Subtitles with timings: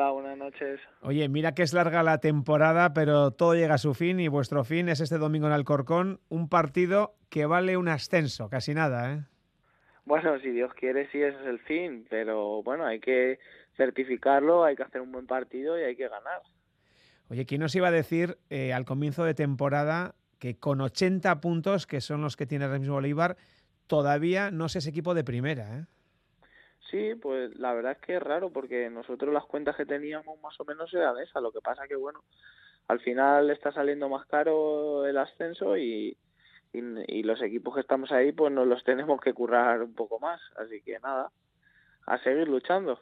[0.00, 0.78] Hola, buenas noches.
[1.02, 4.62] Oye, mira que es larga la temporada, pero todo llega a su fin y vuestro
[4.62, 9.24] fin es este domingo en Alcorcón, un partido que vale un ascenso, casi nada, ¿eh?
[10.04, 13.40] Bueno, si Dios quiere, sí, ese es el fin, pero bueno, hay que
[13.76, 16.42] certificarlo, hay que hacer un buen partido y hay que ganar.
[17.28, 21.88] Oye, ¿quién nos iba a decir eh, al comienzo de temporada que con 80 puntos,
[21.88, 23.36] que son los que tiene ahora mismo Bolívar,
[23.88, 25.86] todavía no es ese equipo de primera, ¿eh?
[26.90, 30.58] Sí, pues la verdad es que es raro porque nosotros las cuentas que teníamos más
[30.58, 31.42] o menos eran esas.
[31.42, 32.24] Lo que pasa que, bueno,
[32.88, 36.16] al final está saliendo más caro el ascenso y,
[36.72, 40.40] y, los equipos que estamos ahí pues nos los tenemos que currar un poco más.
[40.56, 41.30] Así que nada,
[42.06, 42.98] a seguir luchando.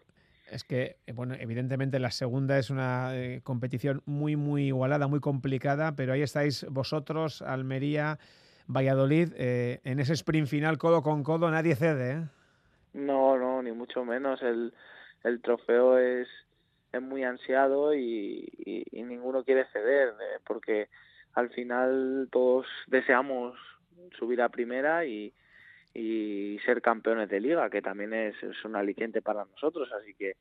[0.51, 5.21] Es que, eh, bueno, evidentemente la segunda es una eh, competición muy, muy igualada, muy
[5.21, 8.19] complicada, pero ahí estáis vosotros, Almería,
[8.69, 12.25] Valladolid, eh, en ese sprint final codo con codo, nadie cede, ¿eh?
[12.97, 14.43] No, ni mucho menos.
[14.43, 14.73] El,
[15.25, 16.29] el trofeo es,
[16.93, 18.49] es muy ansiado y,
[18.91, 20.89] y, ninguno quiere ceder, eh, porque
[21.35, 23.59] al final todos deseamos
[24.19, 25.33] subir a primera y,
[25.95, 29.91] y ser campeones de liga, que también es, es un aliciente para nosotros.
[29.93, 30.37] Así que,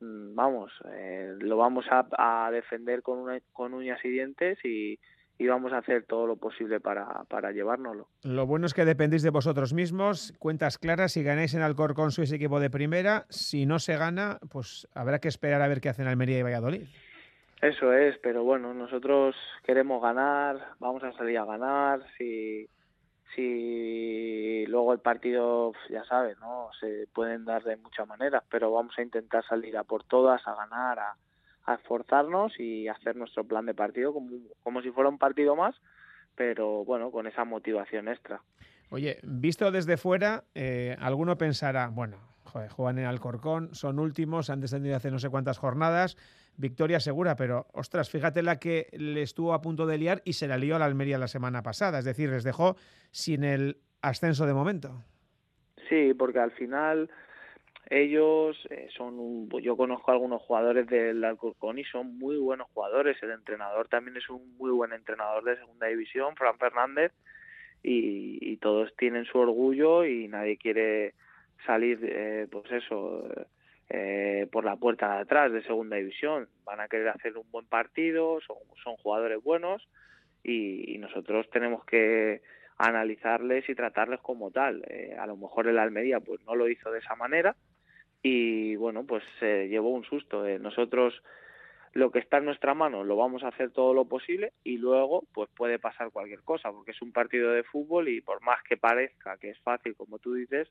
[0.00, 4.98] mm, vamos, eh, lo vamos a, a defender con, una, con uñas y dientes y,
[5.38, 8.08] y vamos a hacer todo lo posible para, para llevárnoslo.
[8.22, 12.32] Lo bueno es que dependéis de vosotros mismos, cuentas claras, si ganáis en Alcorcón sois
[12.32, 16.06] equipo de primera, si no se gana, pues habrá que esperar a ver qué hacen
[16.06, 16.86] Almería y Valladolid.
[17.60, 19.34] Eso es, pero bueno, nosotros
[19.64, 22.68] queremos ganar, vamos a salir a ganar, si,
[23.34, 26.68] si luego el partido, ya sabes, ¿no?
[26.80, 30.54] Se pueden dar de muchas maneras, pero vamos a intentar salir a por todas, a
[30.54, 31.16] ganar, a,
[31.66, 34.30] a esforzarnos y hacer nuestro plan de partido como,
[34.62, 35.74] como si fuera un partido más,
[36.34, 38.40] pero bueno, con esa motivación extra.
[38.90, 44.60] Oye, visto desde fuera, eh, alguno pensará, bueno, joder, juegan en Alcorcón, son últimos, han
[44.60, 46.16] descendido hace no sé cuántas jornadas,
[46.56, 50.46] victoria segura, pero ostras, fíjate la que le estuvo a punto de liar y se
[50.46, 52.76] la lió a la Almería la semana pasada, es decir, les dejó
[53.10, 55.02] sin el ascenso de momento.
[55.88, 57.10] Sí, porque al final
[57.88, 63.16] ellos eh, son yo conozco a algunos jugadores del Alcorcón y son muy buenos jugadores
[63.22, 67.12] el entrenador también es un muy buen entrenador de segunda división Fran Fernández
[67.82, 71.14] y, y todos tienen su orgullo y nadie quiere
[71.64, 73.28] salir eh, pues eso
[73.88, 77.66] eh, por la puerta de atrás de segunda división van a querer hacer un buen
[77.66, 79.86] partido son, son jugadores buenos
[80.42, 82.42] y, y nosotros tenemos que
[82.78, 84.84] analizarles y tratarles como tal.
[84.88, 87.56] Eh, a lo mejor el Almería pues no lo hizo de esa manera
[88.28, 90.44] y bueno, pues se llevó un susto.
[90.46, 90.58] Eh.
[90.58, 91.22] Nosotros
[91.92, 95.22] lo que está en nuestra mano lo vamos a hacer todo lo posible y luego
[95.32, 98.76] pues puede pasar cualquier cosa porque es un partido de fútbol y por más que
[98.76, 100.68] parezca que es fácil como tú dices,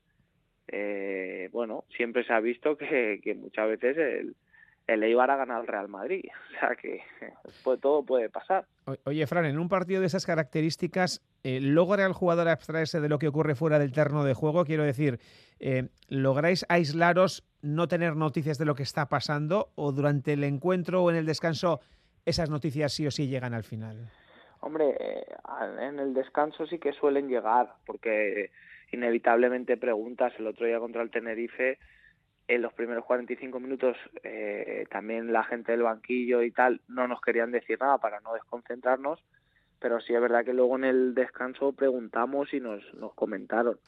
[0.68, 4.36] eh, bueno, siempre se ha visto que, que muchas veces el,
[4.86, 6.24] el Eibar ha ganado al Real Madrid.
[6.56, 7.02] O sea que
[7.64, 8.64] pues, todo puede pasar.
[9.04, 13.18] Oye, Fran, en un partido de esas características, eh, ¿logra el jugador abstraerse de lo
[13.18, 14.64] que ocurre fuera del terno de juego?
[14.64, 15.18] Quiero decir,
[15.60, 21.02] eh, ¿lográis aislaros, no tener noticias de lo que está pasando o durante el encuentro
[21.02, 21.80] o en el descanso
[22.24, 24.10] esas noticias sí o sí llegan al final?
[24.60, 25.26] Hombre, eh,
[25.80, 28.50] en el descanso sí que suelen llegar, porque
[28.92, 31.78] inevitablemente preguntas el otro día contra el Tenerife
[32.48, 37.20] en los primeros 45 minutos eh, también la gente del banquillo y tal no nos
[37.20, 39.20] querían decir nada para no desconcentrarnos,
[39.80, 43.78] pero sí es verdad que luego en el descanso preguntamos y nos, nos comentaron.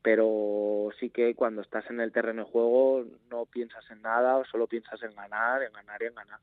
[0.00, 4.68] Pero sí que cuando estás en el terreno de juego no piensas en nada, solo
[4.68, 6.38] piensas en ganar, en ganar y en ganar.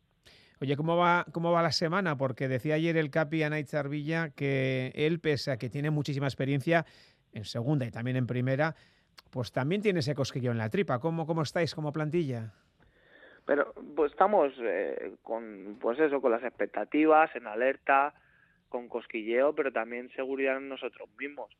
[0.61, 2.17] Oye, ¿cómo va, ¿cómo va la semana?
[2.17, 6.27] Porque decía ayer el Capi a Naitz Villa que él, pese a que tiene muchísima
[6.27, 6.85] experiencia
[7.33, 8.75] en segunda y también en primera,
[9.31, 10.99] pues también tiene ese cosquillo en la tripa.
[10.99, 12.53] ¿Cómo, cómo estáis como plantilla?
[13.45, 18.13] Pero pues estamos eh, con pues eso, con las expectativas, en alerta,
[18.69, 21.51] con cosquilleo, pero también seguridad en nosotros mismos.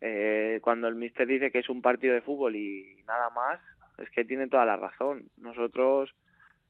[0.00, 3.60] Eh, cuando el mister dice que es un partido de fútbol y nada más,
[3.98, 5.28] es que tiene toda la razón.
[5.36, 6.14] Nosotros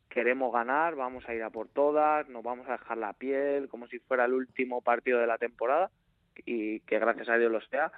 [0.09, 3.87] queremos ganar, vamos a ir a por todas, nos vamos a dejar la piel como
[3.89, 5.91] si fuera el último partido de la temporada
[6.47, 7.93] y que gracias a Dios lo sea,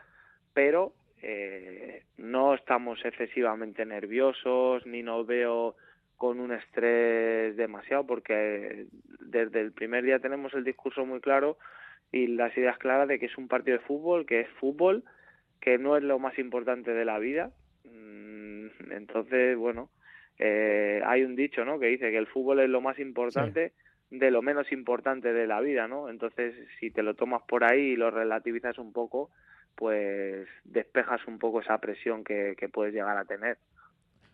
[0.52, 5.76] pero eh, no estamos excesivamente nerviosos ni nos veo
[6.16, 8.86] con un estrés demasiado porque
[9.20, 11.58] desde el primer día tenemos el discurso muy claro
[12.12, 15.04] y las ideas claras de que es un partido de fútbol, que es fútbol,
[15.60, 17.50] que no es lo más importante de la vida.
[17.84, 19.90] Mm, entonces, bueno,
[20.38, 21.78] eh, hay un dicho, ¿no?
[21.78, 23.72] Que dice que el fútbol es lo más importante
[24.10, 26.08] de lo menos importante de la vida, ¿no?
[26.08, 29.30] Entonces, si te lo tomas por ahí y lo relativizas un poco,
[29.74, 33.58] pues despejas un poco esa presión que, que puedes llegar a tener.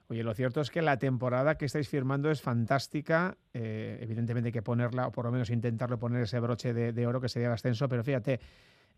[0.08, 3.36] Oye, lo cierto es que la temporada que estáis firmando es fantástica.
[3.52, 7.20] Eh, evidentemente hay que ponerla, o por lo menos intentarlo poner ese broche de, oro
[7.20, 8.38] que sería el ascenso, pero fíjate,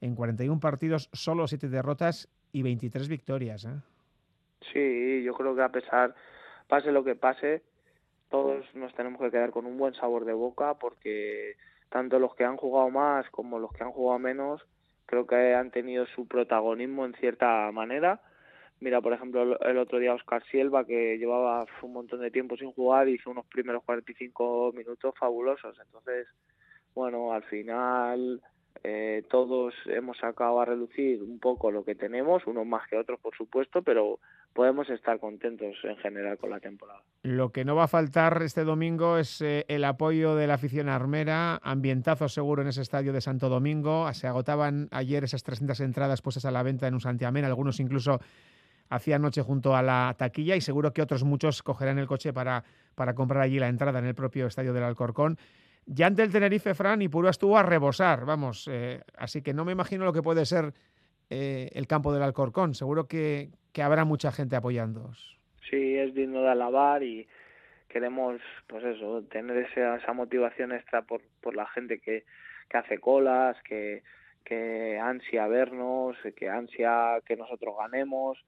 [0.03, 3.65] en 41 partidos, solo 7 derrotas y 23 victorias.
[3.65, 3.81] ¿eh?
[4.73, 6.15] Sí, yo creo que a pesar,
[6.67, 7.63] pase lo que pase,
[8.29, 11.57] todos nos tenemos que quedar con un buen sabor de boca porque
[11.89, 14.61] tanto los que han jugado más como los que han jugado menos
[15.09, 18.21] creo que han tenido su protagonismo en cierta manera.
[18.79, 22.71] Mira, por ejemplo, el otro día Oscar Silva, que llevaba un montón de tiempo sin
[22.73, 25.77] jugar, hizo unos primeros 45 minutos fabulosos.
[25.81, 26.29] Entonces,
[26.95, 28.43] bueno, al final
[28.85, 33.19] eh, todos hemos sacado a relucir un poco lo que tenemos, unos más que otros,
[33.21, 34.19] por supuesto, pero
[34.53, 37.03] podemos estar contentos en general con la temporada.
[37.23, 40.89] Lo que no va a faltar este domingo es eh, el apoyo de la afición
[40.89, 44.13] armera, ambientazo seguro en ese estadio de Santo Domingo.
[44.13, 48.21] Se agotaban ayer esas 300 entradas puestas a la venta en un Santiamén, algunos incluso
[48.91, 52.65] hacían noche junto a la taquilla y seguro que otros muchos cogerán el coche para,
[52.95, 55.39] para comprar allí la entrada en el propio estadio del Alcorcón.
[55.87, 59.65] Ya ante el Tenerife, Fran, y Puro estuvo a rebosar, vamos, eh, así que no
[59.65, 60.75] me imagino lo que puede ser
[61.31, 62.75] eh, el campo del Alcorcón.
[62.75, 65.39] Seguro que, que habrá mucha gente apoyándoos.
[65.71, 67.27] Sí, es digno de alabar y
[67.89, 72.25] queremos, pues eso, tener esa, motivación extra por, por la gente que,
[72.69, 74.03] que hace colas, que,
[74.45, 78.39] que ansia vernos, que ansia que nosotros ganemos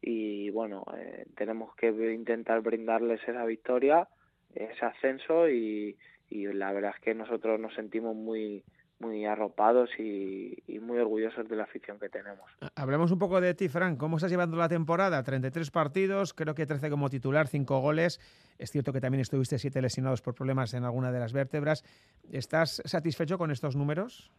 [0.00, 4.08] y bueno, eh, tenemos que intentar brindarles esa victoria,
[4.54, 5.96] ese ascenso y,
[6.30, 8.64] y la verdad es que nosotros nos sentimos muy
[9.00, 12.44] muy arropados y, muy orgullosos de la afición que tenemos.
[12.76, 13.98] Hablemos un poco de ti, Frank.
[13.98, 15.22] ¿Cómo estás llevando la temporada?
[15.22, 18.20] 33 partidos, creo que 13 como titular, 5 goles.
[18.58, 21.82] Es cierto que también estuviste 7 lesionados por problemas en alguna de las vértebras.
[22.30, 24.30] ¿Estás satisfecho con estos números?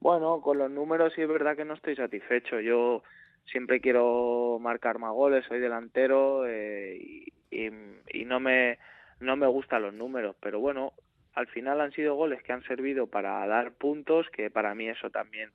[0.00, 2.60] Bueno, con los números sí es verdad que no estoy satisfecho.
[2.60, 3.02] Yo
[3.44, 8.78] siempre quiero marcar más goles, soy delantero eh, y, y no me
[9.20, 10.92] no me gustan los números, pero bueno,
[11.38, 15.08] al final han sido goles que han servido para dar puntos, que para mí eso
[15.08, 15.50] también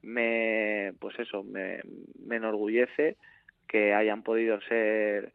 [0.00, 1.80] me, pues eso, me,
[2.30, 3.16] enorgullece
[3.66, 5.32] que hayan podido ser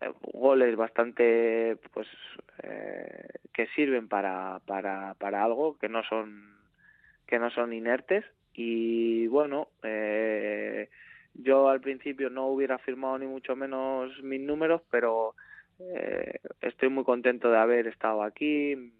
[0.00, 2.08] eh, goles bastante, pues,
[2.62, 6.56] eh, que sirven para, para, para algo, que no son,
[7.26, 8.24] que no son inertes.
[8.54, 10.88] Y bueno, eh,
[11.34, 15.34] yo al principio no hubiera firmado ni mucho menos mis números, pero
[15.80, 18.92] eh, estoy muy contento de haber estado aquí,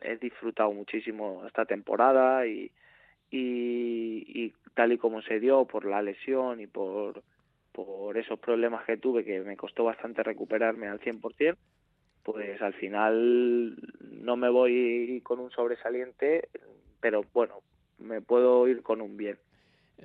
[0.00, 2.70] he disfrutado muchísimo esta temporada y,
[3.30, 7.22] y, tal y como se dio por la lesión y por,
[7.72, 11.56] por esos problemas que tuve que me costó bastante recuperarme al 100%,
[12.22, 16.48] pues al final no me voy con un sobresaliente,
[17.00, 17.60] pero bueno,
[17.98, 19.38] me puedo ir con un bien.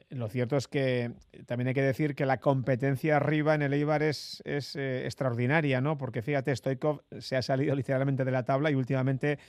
[0.10, 1.12] Lo cierto es que
[1.46, 5.82] también hay que decir que la competencia arriba en el Eibar es, es eh, extraordinaria,
[5.82, 5.98] ¿no?
[5.98, 9.40] Porque fíjate, Stoikov se ha salido literalmente de la tabla y últimamente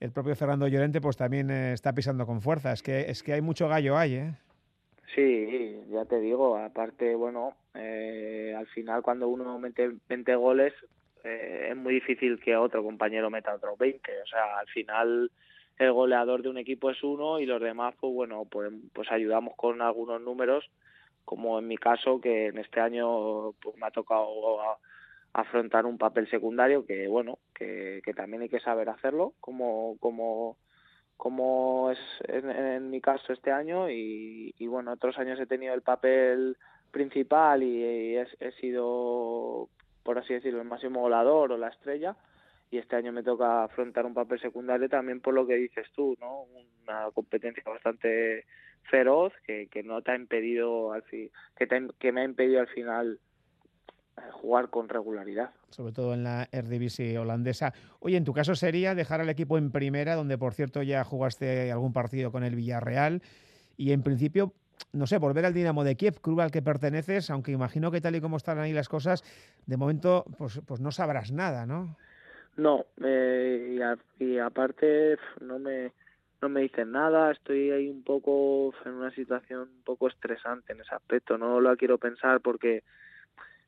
[0.00, 2.72] el propio Fernando Llorente pues también eh, está pisando con fuerza.
[2.72, 4.34] Es que, es que hay mucho gallo ahí, ¿eh?
[5.14, 10.74] Sí, ya te digo, aparte, bueno, eh, al final cuando uno mete 20 goles
[11.24, 14.22] es muy difícil que otro compañero meta otros 20.
[14.22, 15.32] O sea, al final
[15.78, 19.54] el goleador de un equipo es uno y los demás, pues bueno, pues, pues ayudamos
[19.56, 20.70] con algunos números,
[21.24, 24.26] como en mi caso, que en este año pues, me ha tocado
[25.32, 30.56] afrontar un papel secundario que, bueno, que, que también hay que saber hacerlo, como, como,
[31.16, 31.98] como es
[32.28, 33.90] en, mi caso este año.
[33.90, 36.56] Y, y, bueno, otros años he tenido el papel
[36.90, 39.68] principal y, y he, he sido,
[40.02, 42.16] por así decirlo, el máximo goleador o la estrella
[42.70, 46.16] y este año me toca afrontar un papel secundario también por lo que dices tú,
[46.20, 46.42] ¿no?
[46.82, 48.44] Una competencia bastante
[48.84, 51.68] feroz que, que no te ha impedido al fin, que,
[51.98, 53.20] que me ha impedido al final
[54.16, 55.50] eh, jugar con regularidad.
[55.70, 57.72] Sobre todo en la Eredivisie holandesa.
[58.00, 61.70] Oye, en tu caso sería dejar al equipo en primera, donde por cierto ya jugaste
[61.70, 63.22] algún partido con el Villarreal
[63.76, 64.52] y en principio
[64.92, 68.16] no sé, volver al Dinamo de Kiev, club al que perteneces, aunque imagino que tal
[68.16, 69.24] y como están ahí las cosas,
[69.66, 71.96] de momento pues, pues no sabrás nada, ¿no?
[72.56, 73.78] No, eh,
[74.18, 75.92] y, aparte no me
[76.40, 80.80] no me dicen nada, estoy ahí un poco en una situación un poco estresante en
[80.80, 82.82] ese aspecto, no lo quiero pensar porque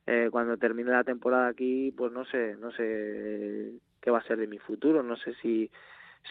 [0.05, 4.37] eh, cuando termine la temporada aquí, pues no sé, no sé qué va a ser
[4.37, 5.69] de mi futuro, no sé si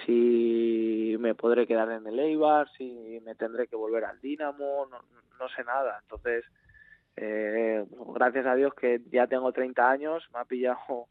[0.06, 4.98] si me podré quedar en el Eibar, si me tendré que volver al Dinamo, no,
[5.38, 6.44] no sé nada, entonces
[7.16, 7.84] eh,
[8.14, 11.08] gracias a Dios que ya tengo 30 años, me ha pillado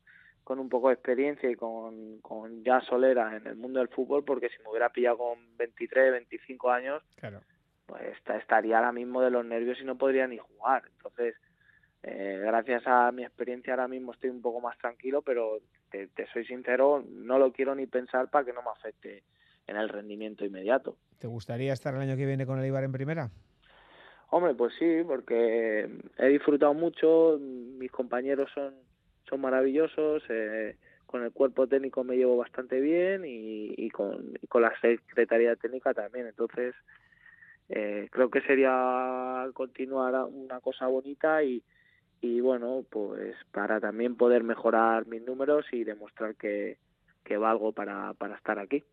[0.47, 4.23] con un poco de experiencia y con, con ya solera en el mundo del fútbol,
[4.23, 7.03] porque si me hubiera pillado con 23, 25 años,
[7.85, 10.83] pues estaría ahora mismo de los nervios y no podría ni jugar.
[10.95, 11.35] Entonces,
[12.01, 16.45] eh, gracias a mi experiencia ahora mismo estoy un poco más tranquilo, pero te, soy
[16.45, 19.23] sincero, no lo quiero ni pensar para que no me afecte
[19.67, 20.95] en el rendimiento inmediato.
[21.19, 23.29] ¿Te gustaría estar el año que viene con el Ibar en primera?
[24.29, 28.86] Hombre, pues sí, porque he disfrutado mucho, mis compañeros son,
[29.29, 34.73] son maravillosos, eh, con el cuerpo técnico me llevo bastante bien y, con, con la
[34.79, 36.75] Secretaría Técnica también, entonces
[37.69, 41.63] eh, creo que sería continuar una cosa bonita y,
[42.21, 46.77] y bueno, pues para también poder mejorar mis números y demostrar que,
[47.23, 48.83] que valgo para, para estar aquí.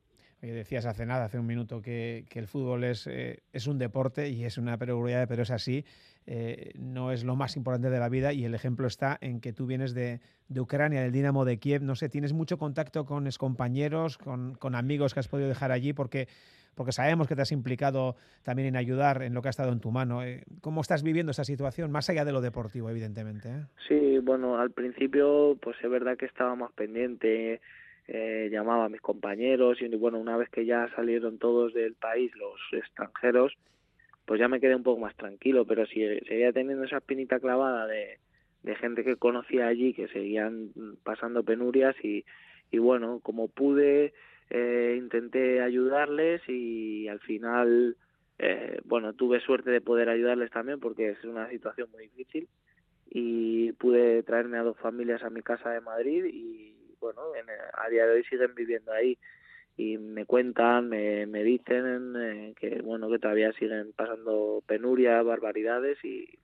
[0.50, 4.44] Decías hace nada, hace un minuto, que, el fútbol es, eh, es un deporte y
[4.44, 5.84] es una perogrullada, pero es así.
[6.26, 9.52] Eh, no es lo más importante de la vida y el ejemplo está en que
[9.52, 10.20] tú vienes de,
[10.56, 11.82] Ucrania, del Dinamo de Kiev.
[11.82, 16.28] No sé, tienes mucho contacto con compañeros, con, amigos que has podido dejar allí, porque
[16.90, 19.90] sabemos que te has implicado también en ayudar en lo que ha estado en tu
[19.90, 20.22] mano.
[20.22, 23.48] Eh, ¿Cómo estás viviendo esa situación, más allá de lo deportivo, evidentemente?
[23.50, 23.64] Eh?
[23.88, 27.60] Sí, bueno, al principio pues es verdad que estaba más pendiente,
[28.06, 32.32] eh, llamaba a mis compañeros y bueno, una vez que ya salieron todos del país,
[32.36, 33.54] los extranjeros,
[34.26, 37.86] pues ya me quedé un poco más tranquilo, pero si seguía teniendo esa espinita clavada
[37.86, 38.18] de,
[38.80, 40.70] gente que conocía allí, que seguían
[41.02, 42.24] pasando penurias y,
[42.70, 44.14] y bueno, como pude
[44.50, 47.96] eh, intenté ayudarles y al final,
[48.38, 52.48] eh, bueno, tuve suerte de poder ayudarles también porque es una situación muy difícil
[53.10, 56.73] y pude traerme a dos familias a mi casa de Madrid y
[57.04, 57.22] bueno,
[57.74, 59.18] a día de hoy siguen viviendo ahí
[59.76, 66.02] y me cuentan, me, me dicen eh, que bueno, que todavía siguen pasando penurias, barbaridades
[66.04, 66.38] y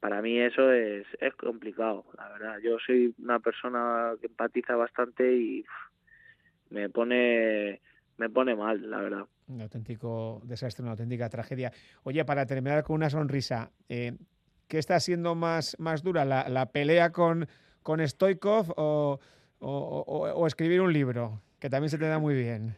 [0.00, 2.58] para mí eso es, es complicado, la verdad.
[2.62, 5.64] Yo soy una persona que empatiza bastante y
[6.70, 7.80] me pone
[8.18, 9.26] me pone mal, la verdad.
[9.48, 11.72] Un auténtico desastre, una auténtica tragedia.
[12.04, 14.12] Oye, para terminar con una sonrisa, eh,
[14.68, 16.24] ¿qué está siendo más, más dura?
[16.24, 17.48] ¿La, la pelea con,
[17.82, 19.20] con Stoikov o,
[19.62, 21.40] o, escribir un libro?
[21.58, 22.74] Que también se te da muy bien.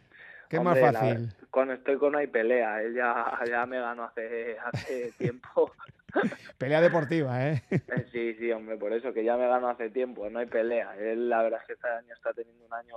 [0.49, 1.31] ¿Qué más fácil?
[1.55, 5.71] con Stoikov no hay pelea, él ya, ya me ganó hace, hace tiempo.
[6.59, 7.63] pelea deportiva, ¿eh?
[7.71, 8.07] ¿eh?
[8.11, 10.97] Sí, sí, hombre, por eso que ya me ganó hace tiempo, no hay pelea.
[10.99, 12.97] Él, la verdad es que este año está teniendo un año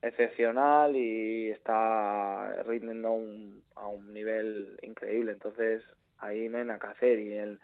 [0.00, 5.32] excepcional y está rindiendo un, a un nivel increíble.
[5.32, 5.82] Entonces,
[6.18, 7.18] ahí no hay nada que hacer.
[7.18, 7.60] Y en,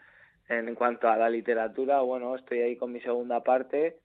[0.49, 3.97] en cuanto a la literatura, bueno, estoy ahí con mi segunda parte,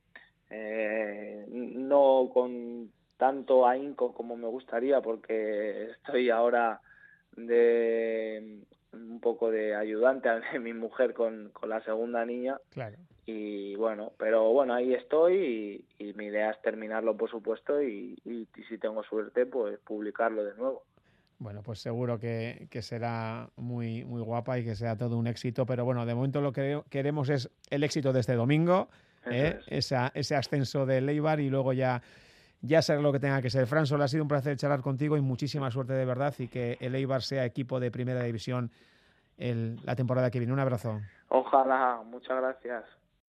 [0.50, 6.80] eh, no con tanto ahínco como me gustaría, porque estoy ahora
[7.36, 8.60] de
[8.92, 12.58] un poco de ayudante a mi mujer con, con la segunda niña.
[12.70, 12.96] Claro
[13.30, 18.16] y bueno, pero bueno, ahí estoy y, mi idea es terminarlo, por supuesto, y,
[18.68, 20.82] si tengo suerte, pues publicarlo de nuevo.
[21.38, 25.84] Bueno, pues seguro que, será muy, muy guapa y que sea todo un éxito, pero
[25.84, 28.88] bueno, de momento lo que queremos es el éxito de este domingo,
[29.26, 29.60] ¿eh?
[29.68, 32.02] ese ascenso de Leibar y luego ya,
[32.62, 33.66] ya será lo que tenga que ser.
[33.66, 36.78] Fran, solo ha sido un placer charlar contigo y muchísima suerte de verdad y que
[36.80, 38.70] el Eibar sea equipo de primera división
[39.38, 40.52] la temporada que viene.
[40.52, 41.00] Un abrazo.
[41.28, 42.84] Ojalá, muchas gracias.